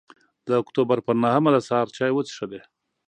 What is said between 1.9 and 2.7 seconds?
چای وڅښلې.